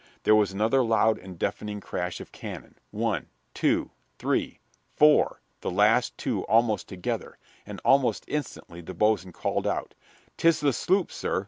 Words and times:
There 0.23 0.33
was 0.35 0.51
another 0.51 0.81
loud 0.81 1.19
and 1.19 1.37
deafening 1.37 1.79
crash 1.79 2.19
of 2.19 2.31
cannon, 2.31 2.73
one, 2.89 3.27
two, 3.53 3.91
three 4.17 4.59
four 4.95 5.41
the 5.59 5.69
last 5.69 6.17
two 6.17 6.43
almost 6.45 6.87
together 6.89 7.37
and 7.67 7.79
almost 7.85 8.25
instantly 8.27 8.81
the 8.81 8.95
boatswain 8.95 9.31
called 9.31 9.67
out, 9.67 9.93
"'Tis 10.37 10.59
the 10.59 10.73
sloop, 10.73 11.11
sir! 11.11 11.39